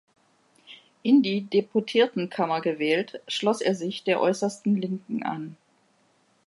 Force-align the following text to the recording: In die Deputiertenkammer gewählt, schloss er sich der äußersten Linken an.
In 1.03 1.21
die 1.21 1.45
Deputiertenkammer 1.47 2.61
gewählt, 2.61 3.21
schloss 3.27 3.61
er 3.61 3.75
sich 3.75 4.03
der 4.03 4.19
äußersten 4.19 4.75
Linken 4.75 5.21
an. 5.21 5.55